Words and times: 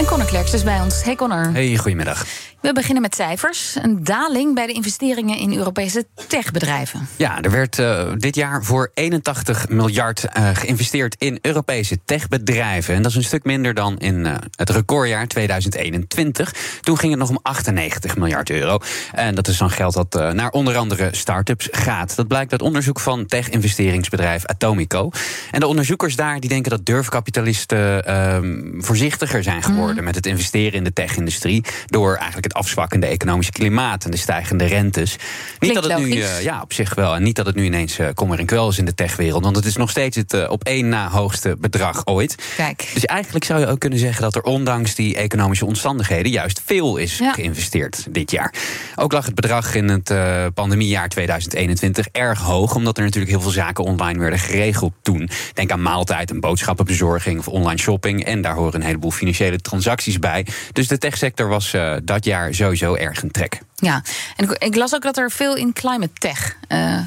En 0.00 0.06
Connor 0.06 0.26
Klerks 0.26 0.52
is 0.52 0.62
bij 0.62 0.80
ons. 0.80 1.04
Hey 1.04 1.14
Connor. 1.14 1.52
Hey, 1.52 1.76
goedemiddag. 1.76 2.24
We 2.60 2.72
beginnen 2.72 3.02
met 3.02 3.14
cijfers. 3.14 3.76
Een 3.82 4.04
daling 4.04 4.54
bij 4.54 4.66
de 4.66 4.72
investeringen 4.72 5.38
in 5.38 5.56
Europese 5.56 6.06
techbedrijven. 6.28 7.08
Ja, 7.16 7.40
er 7.40 7.50
werd 7.50 7.78
uh, 7.78 8.12
dit 8.16 8.34
jaar 8.34 8.64
voor 8.64 8.90
81 8.94 9.68
miljard 9.68 10.24
uh, 10.36 10.48
geïnvesteerd 10.52 11.14
in 11.18 11.38
Europese 11.42 11.98
techbedrijven. 12.04 12.94
En 12.94 13.02
dat 13.02 13.10
is 13.10 13.16
een 13.16 13.24
stuk 13.24 13.44
minder 13.44 13.74
dan 13.74 13.98
in 13.98 14.14
uh, 14.14 14.34
het 14.50 14.70
recordjaar 14.70 15.26
2021. 15.26 16.54
Toen 16.80 16.98
ging 16.98 17.12
het 17.12 17.20
nog 17.20 17.30
om 17.30 17.38
98 17.42 18.16
miljard 18.16 18.50
euro. 18.50 18.78
En 19.12 19.34
dat 19.34 19.48
is 19.48 19.58
dan 19.58 19.70
geld 19.70 19.94
dat 19.94 20.34
naar 20.34 20.50
onder 20.50 20.76
andere 20.76 21.08
start-ups 21.12 21.68
gaat. 21.70 22.16
Dat 22.16 22.28
blijkt 22.28 22.52
uit 22.52 22.62
onderzoek 22.62 23.00
van 23.00 23.26
tech-investeringsbedrijf 23.26 24.46
Atomico. 24.46 25.10
En 25.50 25.60
de 25.60 25.66
onderzoekers 25.66 26.16
daar 26.16 26.40
die 26.40 26.50
denken 26.50 26.70
dat 26.70 26.86
durfkapitalisten 26.86 28.04
ehm, 28.04 28.80
voorzichtiger 28.80 29.42
zijn 29.42 29.62
geworden 29.62 29.88
mm. 29.89 29.89
Met 29.94 30.14
het 30.14 30.26
investeren 30.26 30.72
in 30.72 30.84
de 30.84 30.92
tech-industrie. 30.92 31.64
Door 31.86 32.14
eigenlijk 32.14 32.44
het 32.44 32.54
afzwakkende 32.54 33.06
economische 33.06 33.52
klimaat 33.52 34.04
en 34.04 34.10
de 34.10 34.16
stijgende 34.16 34.64
rentes. 34.64 35.16
Niet 35.58 35.74
dat 35.74 35.84
het 35.84 35.98
nu, 35.98 36.06
uh, 36.06 36.42
ja, 36.42 36.62
op 36.62 36.72
zich 36.72 36.94
wel. 36.94 37.14
En 37.14 37.22
niet 37.22 37.36
dat 37.36 37.46
het 37.46 37.54
nu 37.54 37.64
ineens 37.64 37.98
uh, 37.98 38.08
kommer 38.14 38.38
en 38.38 38.46
kwel 38.46 38.68
is 38.68 38.78
in 38.78 38.84
de 38.84 38.94
techwereld. 38.94 39.44
Want 39.44 39.56
het 39.56 39.64
is 39.64 39.76
nog 39.76 39.90
steeds 39.90 40.16
het 40.16 40.32
uh, 40.32 40.50
op 40.50 40.64
één 40.64 40.88
na 40.88 41.08
hoogste 41.08 41.56
bedrag 41.58 42.06
ooit. 42.06 42.34
Kijk. 42.56 42.90
Dus 42.94 43.04
eigenlijk 43.04 43.44
zou 43.44 43.60
je 43.60 43.66
ook 43.66 43.78
kunnen 43.78 43.98
zeggen 43.98 44.22
dat 44.22 44.34
er 44.34 44.42
ondanks 44.42 44.94
die 44.94 45.16
economische 45.16 45.66
omstandigheden 45.66 46.32
juist 46.32 46.62
veel 46.64 46.96
is 46.96 47.18
ja. 47.18 47.32
geïnvesteerd 47.32 48.06
dit 48.10 48.30
jaar. 48.30 48.54
Ook 48.96 49.12
lag 49.12 49.24
het 49.24 49.34
bedrag 49.34 49.74
in 49.74 49.88
het 49.88 50.14
pandemiejaar 50.54 51.08
2021 51.08 52.08
erg 52.12 52.40
hoog. 52.40 52.74
Omdat 52.74 52.96
er 52.96 53.02
natuurlijk 53.02 53.32
heel 53.32 53.40
veel 53.40 53.50
zaken 53.50 53.84
online 53.84 54.18
werden 54.18 54.38
geregeld 54.38 54.92
toen. 55.02 55.28
Denk 55.54 55.70
aan 55.70 55.82
maaltijd 55.82 56.30
en 56.30 56.40
boodschappenbezorging 56.40 57.38
of 57.38 57.48
online 57.48 57.78
shopping. 57.78 58.24
En 58.24 58.40
daar 58.40 58.54
horen 58.54 58.74
een 58.74 58.86
heleboel 58.86 59.10
financiële 59.10 59.56
transacties 59.56 59.79
bij. 60.20 60.46
Dus 60.72 60.88
de 60.88 60.98
techsector 60.98 61.48
was 61.48 61.74
dat 62.02 62.24
jaar 62.24 62.54
sowieso 62.54 62.94
erg 62.94 63.22
een 63.22 63.30
trek. 63.30 63.60
Ja, 63.80 64.02
en 64.36 64.56
ik 64.58 64.76
las 64.76 64.94
ook 64.94 65.02
dat 65.02 65.18
er 65.18 65.30
veel 65.30 65.56
in 65.56 65.72
climate 65.72 66.12
tech. 66.18 66.56
Uh, 66.68 66.98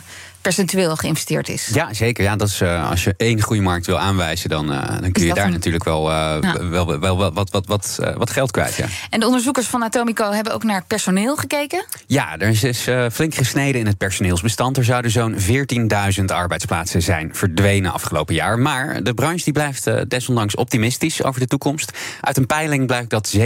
percentueel 0.44 0.96
geïnvesteerd 0.96 1.50
is. 1.50 1.70
Ja, 1.74 1.94
zeker. 1.94 2.24
Ja, 2.24 2.36
dat 2.36 2.48
is, 2.48 2.62
uh, 2.62 2.90
als 2.90 3.04
je 3.04 3.14
één 3.18 3.42
groeimarkt 3.42 3.86
wil 3.86 4.00
aanwijzen, 4.00 4.50
dan, 4.50 4.72
uh, 4.72 4.88
dan 5.02 5.12
kun 5.12 5.26
je 5.26 5.34
daar 5.34 5.46
een... 5.46 5.52
natuurlijk 5.52 5.84
wel, 5.84 6.10
uh, 6.10 6.38
ja. 6.42 6.68
wel, 6.68 7.00
wel, 7.00 7.00
wel, 7.00 7.34
wat, 7.34 7.50
wat, 7.50 7.66
wat, 7.66 8.00
wat 8.18 8.30
geld 8.30 8.52
kwijt. 8.52 8.76
Ja. 8.76 8.86
En 9.10 9.20
de 9.20 9.26
onderzoekers 9.26 9.68
van 9.68 9.84
Atomico 9.84 10.32
hebben 10.32 10.54
ook 10.54 10.64
naar 10.64 10.84
personeel 10.88 11.36
gekeken? 11.36 11.86
Ja, 12.08 12.38
er 12.38 12.48
is 12.48 12.60
dus, 12.60 12.88
flink 13.12 13.36
gesneden 13.36 13.82
in 13.82 13.88
het 13.88 13.98
personeelsbestand. 13.98 14.78
Er 14.78 14.84
zouden 14.84 15.12
zo'n 15.12 15.36
14.000 16.20 16.26
arbeidsplaatsen 16.26 17.02
zijn 17.02 17.36
verdwenen 17.36 17.94
afgelopen 17.94 18.36
jaar. 18.36 18.60
Maar 18.60 19.04
de 19.04 19.14
branche 19.14 19.44
die 19.44 19.54
blijft 19.54 20.10
desondanks 20.10 20.56
optimistisch 20.56 21.24
over 21.24 21.40
de 21.40 21.48
toekomst. 21.48 21.92
Uit 22.24 22.38
een 22.38 22.46
peiling 22.46 22.86
blijkt 22.86 23.10
dat 23.10 23.36
77% 23.38 23.40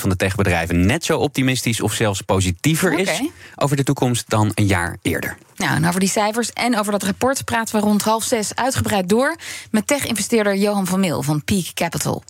van 0.00 0.08
de 0.08 0.16
techbedrijven 0.16 0.86
net 0.86 1.04
zo 1.04 1.18
optimistisch 1.18 1.80
of 1.80 1.92
zelfs 1.92 2.20
positiever 2.20 2.92
okay. 2.92 3.02
is 3.02 3.20
over 3.56 3.76
de 3.76 3.82
toekomst 3.82 4.28
dan 4.28 4.50
een 4.54 4.66
jaar 4.66 4.96
eerder. 5.02 5.36
Nou, 5.56 5.76
en 5.76 5.86
over 5.86 6.00
die 6.00 6.08
cijfers 6.08 6.52
en 6.52 6.78
over 6.78 6.92
dat 6.92 7.02
rapport 7.02 7.44
praten 7.44 7.76
we 7.76 7.80
rond 7.80 8.02
half 8.02 8.24
zes 8.24 8.54
uitgebreid 8.54 9.08
door 9.08 9.36
met 9.70 9.86
tech-investeerder 9.86 10.56
Johan 10.56 10.86
van 10.86 11.00
Meel 11.00 11.22
van 11.22 11.44
Peak 11.44 11.66
Capital. 11.74 12.22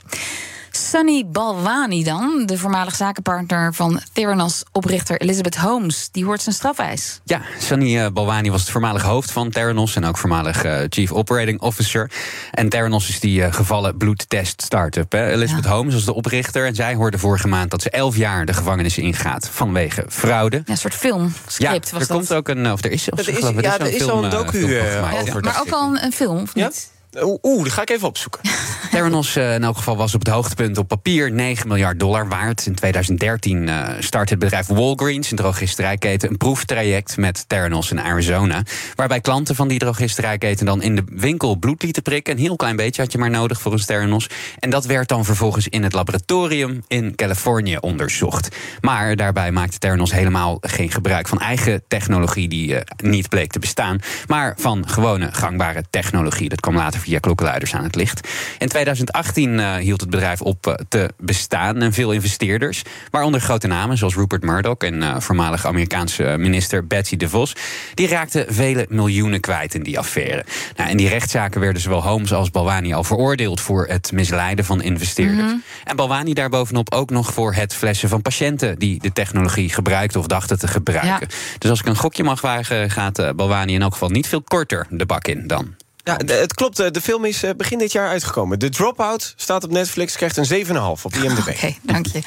Sunny 0.77 1.25
Balwani 1.27 2.05
dan, 2.05 2.43
de 2.47 2.59
voormalig 2.59 2.95
zakenpartner 2.95 3.75
van 3.75 4.01
Theranos-oprichter 4.13 5.21
Elizabeth 5.21 5.57
Holmes. 5.57 6.09
Die 6.13 6.25
hoort 6.25 6.43
zijn 6.43 6.55
strafeis. 6.55 7.21
Ja, 7.25 7.41
Sunny 7.59 7.97
uh, 7.97 8.07
Balwani 8.13 8.51
was 8.51 8.61
het 8.61 8.71
voormalig 8.71 9.03
hoofd 9.03 9.31
van 9.31 9.51
Theranos... 9.51 9.97
en 9.97 10.05
ook 10.05 10.19
voormalig 10.19 10.65
uh, 10.65 10.79
Chief 10.89 11.13
Operating 11.13 11.61
Officer. 11.61 12.11
En 12.51 12.69
Theranos 12.69 13.09
is 13.09 13.21
die 13.21 13.41
uh, 13.41 13.53
gevallen 13.53 13.97
bloedtest-startup. 13.97 15.13
Elizabeth 15.13 15.65
ja. 15.65 15.71
Holmes 15.71 15.95
was 15.95 16.05
de 16.05 16.15
oprichter 16.15 16.67
en 16.67 16.75
zij 16.75 16.95
hoorde 16.95 17.19
vorige 17.19 17.49
maand... 17.49 17.71
dat 17.71 17.83
ze 17.83 17.91
elf 17.91 18.17
jaar 18.17 18.45
de 18.47 18.55
gevangenis 18.55 18.99
ingaat 18.99 19.49
vanwege 19.49 20.05
fraude. 20.09 20.57
Ja, 20.57 20.63
een 20.67 20.79
soort 20.79 20.95
filmscript 20.95 21.61
ja, 21.61 21.93
was 21.93 21.93
er 21.93 21.99
dat. 21.99 22.09
komt 22.09 22.33
ook 22.33 22.49
een... 22.49 22.73
of 22.73 22.85
er 22.85 22.91
is 22.91 23.03
zelfs, 23.03 23.27
er 23.27 23.33
is, 23.33 23.39
geloof, 23.39 23.61
ja, 23.61 23.79
er 23.79 23.95
is 23.95 24.09
al 24.09 24.25
een 24.25 24.31
docu 24.31 24.81
over. 24.81 25.41
Maar 25.45 25.61
ook 25.61 25.71
al 25.71 25.89
een, 25.89 26.05
een 26.05 26.13
film, 26.13 26.43
of 26.43 26.55
niet? 26.55 26.95
Oeh, 27.43 27.63
dat 27.63 27.73
ga 27.73 27.83
ik 27.83 27.91
even 27.91 28.09
opzoeken. 28.09 28.41
Theranos 28.97 29.37
uh, 29.37 29.55
in 29.55 29.65
elk 29.65 29.77
geval 29.77 29.97
was 29.97 30.15
op 30.15 30.21
het 30.21 30.29
hoogtepunt 30.29 30.79
op 30.79 30.89
papier 30.89 31.33
9 31.33 31.69
miljard 31.69 32.01
dollar 32.01 32.29
waard. 32.29 32.67
In 32.67 32.75
2013 32.75 33.69
uh, 33.69 33.89
startte 33.99 34.33
het 34.33 34.39
bedrijf 34.39 34.67
Walgreens, 34.67 35.31
een 35.31 35.37
drogisterijketen, 35.37 36.31
een 36.31 36.37
proeftraject 36.37 37.17
met 37.17 37.49
Theranos 37.49 37.91
in 37.91 38.01
Arizona. 38.01 38.63
Waarbij 38.95 39.21
klanten 39.21 39.55
van 39.55 39.69
die 39.69 39.79
drogisterijketen 39.79 40.67
dan 40.67 40.83
in 40.83 40.97
de 40.97 41.03
winkel 41.07 41.57
bloed 41.57 41.83
lieten 41.83 42.03
prikken. 42.03 42.33
Een 42.33 42.41
heel 42.41 42.57
klein 42.57 42.77
beetje 42.77 43.03
had 43.03 43.13
je 43.13 43.19
maar 43.19 43.31
nodig 43.31 43.61
voor 43.61 43.73
een 43.73 43.85
Theranos. 43.85 44.29
En 44.59 44.71
dat 44.71 44.85
werd 44.85 45.09
dan 45.09 45.25
vervolgens 45.25 45.69
in 45.69 45.83
het 45.83 45.93
laboratorium 45.93 46.83
in 46.89 47.15
Californië 47.15 47.77
onderzocht. 47.77 48.57
Maar 48.81 49.17
daarbij 49.17 49.53
maakte 49.53 49.79
Theranos 49.79 50.13
helemaal 50.13 50.59
geen 50.61 50.91
gebruik 50.91 51.29
van 51.29 51.41
eigen 51.41 51.83
technologie 51.89 52.49
die 52.49 52.73
uh, 52.73 52.81
niet 52.97 53.29
bleek 53.29 53.53
te 53.53 53.59
bestaan. 53.59 53.99
Maar 54.27 54.55
van 54.59 54.89
gewone 54.89 55.33
gangbare 55.33 55.85
technologie. 55.91 56.49
Dat 56.49 56.61
kwam 56.61 56.77
later 56.77 57.01
via 57.01 57.19
klokkenluiders 57.19 57.75
aan 57.75 57.85
het 57.85 57.95
licht. 57.95 58.29
In 58.59 58.69
2018 58.95 59.59
uh, 59.59 59.75
hield 59.75 60.01
het 60.01 60.11
bedrijf 60.11 60.43
op 60.43 60.67
uh, 60.67 60.75
te 60.89 61.11
bestaan 61.19 61.83
en 61.83 61.93
veel 61.93 62.13
investeerders, 62.13 62.83
waaronder 63.11 63.41
grote 63.41 63.67
namen 63.67 63.99
zoals 63.99 64.15
Rupert 64.15 64.43
Murdoch 64.43 64.79
en 64.79 64.95
uh, 64.95 65.21
voormalig 65.21 65.67
Amerikaanse 65.67 66.35
minister 66.39 66.87
Betsy 66.87 67.17
DeVos, 67.17 67.55
die 67.95 68.09
raakten 68.09 68.55
vele 68.55 68.87
miljoenen 68.89 69.41
kwijt 69.41 69.75
in 69.75 69.83
die 69.83 69.99
affaire. 69.99 70.45
Nou, 70.77 70.91
in 70.91 70.97
die 70.97 71.09
rechtszaken 71.09 71.61
werden 71.61 71.83
zowel 71.83 72.03
Holmes 72.03 72.33
als 72.33 72.51
Balwani 72.51 72.95
al 72.95 73.05
veroordeeld 73.05 73.61
voor 73.61 73.87
het 73.87 74.13
misleiden 74.13 74.65
van 74.65 74.83
investeerders. 74.83 75.41
Mm 75.41 75.49
-hmm. 75.49 75.63
En 75.85 75.97
Balwani 75.97 76.35
daarbovenop 76.35 76.95
ook 76.95 77.11
nog 77.11 77.33
voor 77.33 77.55
het 77.55 77.75
flessen 77.75 78.09
van 78.09 78.23
patiënten 78.23 78.79
die 78.79 79.01
de 79.01 79.13
technologie 79.13 79.69
gebruikten 79.71 80.21
of 80.21 80.27
dachten 80.27 80.59
te 80.59 80.69
gebruiken. 80.69 81.29
Ja. 81.31 81.59
Dus 81.59 81.71
als 81.71 81.81
ik 81.81 81.87
een 81.87 81.97
gokje 81.97 82.25
mag 82.25 82.41
wagen, 82.41 82.91
gaat 82.91 83.37
Balwani 83.37 83.75
in 83.75 83.83
elk 83.83 83.93
geval 83.93 84.09
niet 84.11 84.27
veel 84.27 84.43
korter 84.43 84.87
de 84.91 85.07
bak 85.07 85.29
in 85.29 85.47
dan. 85.47 85.75
Ja, 86.07 86.17
het 86.27 86.55
klopt. 86.55 86.77
De 86.77 87.01
film 87.01 87.25
is 87.25 87.45
begin 87.57 87.79
dit 87.79 87.93
jaar 87.93 88.09
uitgekomen. 88.09 88.59
The 88.59 88.69
Dropout 88.69 89.35
staat 89.37 89.65
op 89.65 89.71
Netflix, 89.71 90.17
krijgt 90.17 90.37
een 90.37 90.67
7,5 90.67 90.73
op 91.03 91.15
IMDb. 91.15 91.39
Oké, 91.39 91.51
okay, 91.51 91.79
dank 91.83 92.07
je. 92.07 92.23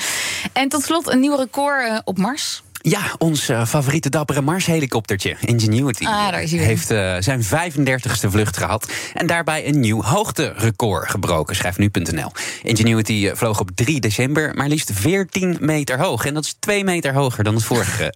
En 0.53 0.69
tot 0.69 0.84
slot 0.84 1.07
een 1.07 1.19
nieuw 1.19 1.35
record 1.35 2.01
op 2.03 2.17
Mars. 2.17 2.62
Ja, 2.81 3.01
ons 3.17 3.50
uh, 3.50 3.66
favoriete 3.66 4.09
dappere 4.09 4.41
Mars-helikoptertje, 4.41 5.35
Ingenuity, 5.41 6.06
ah, 6.06 6.31
daar 6.31 6.41
is 6.41 6.51
hij 6.51 6.63
heeft 6.63 6.91
uh, 6.91 7.16
zijn 7.19 7.44
35ste 7.44 8.29
vlucht 8.29 8.57
gehad 8.57 8.91
en 9.13 9.28
daarbij 9.28 9.67
een 9.67 9.79
nieuw 9.79 10.03
hoogterecord 10.03 11.09
gebroken, 11.09 11.56
schrijft 11.56 11.78
nu.nl. 11.78 12.31
Ingenuity 12.63 13.31
vloog 13.34 13.59
op 13.59 13.69
3 13.75 14.00
december 14.00 14.56
maar 14.56 14.67
liefst 14.67 14.91
14 14.94 15.57
meter 15.59 16.00
hoog. 16.00 16.25
En 16.25 16.34
dat 16.34 16.44
is 16.44 16.56
2 16.59 16.84
meter 16.84 17.13
hoger 17.13 17.44
dan 17.44 17.56
het 17.56 17.63
vorige 17.63 18.09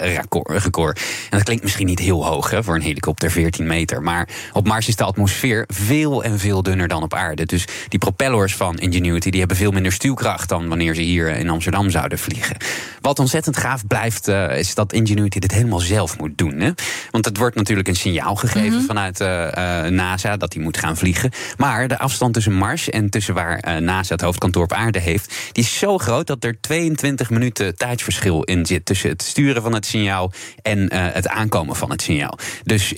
record. 0.44 1.01
En 1.33 1.39
dat 1.39 1.47
klinkt 1.47 1.63
misschien 1.63 1.85
niet 1.85 1.99
heel 1.99 2.25
hoog 2.25 2.49
hè, 2.49 2.63
voor 2.63 2.75
een 2.75 2.81
helikopter, 2.81 3.31
14 3.31 3.67
meter. 3.67 4.01
Maar 4.01 4.27
op 4.51 4.67
Mars 4.67 4.88
is 4.88 4.95
de 4.95 5.03
atmosfeer 5.03 5.63
veel 5.67 6.23
en 6.23 6.39
veel 6.39 6.63
dunner 6.63 6.88
dan 6.88 7.03
op 7.03 7.13
aarde. 7.13 7.45
Dus 7.45 7.66
die 7.88 7.99
propellers 7.99 8.55
van 8.55 8.77
Ingenuity 8.77 9.29
die 9.29 9.39
hebben 9.39 9.57
veel 9.57 9.71
minder 9.71 9.91
stuwkracht 9.91 10.49
dan 10.49 10.67
wanneer 10.67 10.95
ze 10.95 11.01
hier 11.01 11.29
in 11.29 11.49
Amsterdam 11.49 11.89
zouden 11.89 12.19
vliegen. 12.19 12.57
Wat 13.01 13.19
ontzettend 13.19 13.57
gaaf 13.57 13.88
blijft 13.88 14.27
is 14.27 14.75
dat 14.75 14.94
Ingenuity 14.94 15.39
dit 15.39 15.51
helemaal 15.51 15.79
zelf 15.79 16.17
moet 16.17 16.38
doen. 16.38 16.59
Hè? 16.59 16.71
Want 17.11 17.25
het 17.25 17.38
wordt 17.38 17.55
natuurlijk 17.55 17.88
een 17.88 17.95
signaal 17.95 18.35
gegeven 18.35 18.69
mm 18.69 18.77
-hmm. 18.77 18.85
vanuit 18.85 19.21
uh, 19.21 19.27
uh, 19.27 19.91
NASA 19.91 20.38
dat 20.38 20.53
hij 20.53 20.63
moet 20.63 20.77
gaan 20.77 20.97
vliegen. 20.97 21.31
Maar 21.57 21.88
de 21.88 22.00
afstand 22.00 22.33
tussen 22.33 22.53
Mars 22.53 22.89
en 22.89 23.09
tussen 23.09 23.33
waar 23.33 23.81
NASA 23.81 24.13
het 24.13 24.23
hoofdkantoor 24.23 24.63
op 24.63 24.73
aarde 24.73 25.00
heeft, 25.00 25.33
die 25.51 25.63
is 25.63 25.77
zo 25.77 25.97
groot 25.97 26.27
dat 26.27 26.44
er 26.44 26.62
22 26.62 27.29
minuten 27.29 27.75
tijdsverschil 27.75 28.44
in 28.44 28.65
zit 28.65 28.86
tussen 28.86 29.09
het 29.09 29.21
sturen 29.21 29.62
van 29.62 29.74
het 29.74 29.86
signaal 29.86 30.31
en 30.62 30.94
het 30.94 31.23
aankomen 31.30 31.75
van 31.75 31.92
het 31.92 32.02
signaal. 32.02 32.38
Dus 32.64 32.94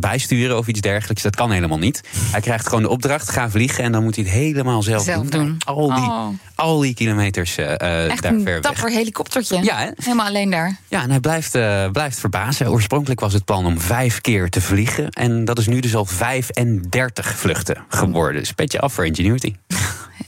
bijsturen 0.00 0.58
of 0.58 0.66
iets 0.66 0.80
dergelijks, 0.80 1.22
dat 1.22 1.36
kan 1.36 1.50
helemaal 1.50 1.78
niet. 1.78 2.00
Hij 2.30 2.40
krijgt 2.40 2.68
gewoon 2.68 2.82
de 2.82 2.88
opdracht, 2.88 3.30
ga 3.30 3.50
vliegen 3.50 3.84
en 3.84 3.92
dan 3.92 4.02
moet 4.02 4.14
hij 4.14 4.24
het 4.24 4.32
helemaal 4.32 4.82
zelf, 4.82 5.02
zelf 5.02 5.26
doen. 5.26 5.46
doen. 5.46 5.56
Al 5.66 5.94
die, 5.94 6.04
oh. 6.04 6.28
al 6.54 6.78
die 6.78 6.94
kilometers 6.94 7.56
Echt 7.56 8.22
daar 8.22 8.32
een 8.32 8.42
ver 8.42 8.60
dapper 8.60 8.84
weg. 8.84 8.94
helikoptertje. 8.94 9.62
Ja, 9.62 9.78
hè? 9.78 9.90
Helemaal 9.96 10.26
alleen 10.26 10.50
daar. 10.50 10.76
Ja, 10.88 11.02
en 11.02 11.10
hij 11.10 11.20
blijft, 11.20 11.54
uh, 11.54 11.90
blijft 11.90 12.18
verbazen. 12.18 12.70
Oorspronkelijk 12.70 13.20
was 13.20 13.32
het 13.32 13.44
plan 13.44 13.66
om 13.66 13.80
vijf 13.80 14.20
keer 14.20 14.50
te 14.50 14.60
vliegen. 14.60 15.10
En 15.10 15.44
dat 15.44 15.58
is 15.58 15.66
nu 15.66 15.80
dus 15.80 15.94
al 15.94 16.04
35 16.04 17.36
vluchten 17.36 17.84
geworden. 17.88 18.40
Dus 18.40 18.48
een 18.48 18.54
beetje 18.56 18.80
af 18.80 18.92
voor 18.92 19.06
Ingenuity. 19.06 19.54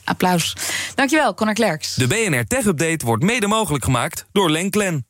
Applaus. 0.04 0.56
Dankjewel, 0.94 1.34
Connor 1.34 1.54
Klerks. 1.54 1.94
De 1.94 2.06
BNR 2.06 2.46
Tech 2.46 2.64
Update 2.64 3.06
wordt 3.06 3.22
mede 3.22 3.46
mogelijk 3.46 3.84
gemaakt 3.84 4.26
door 4.32 4.50
Lenklen. 4.50 5.09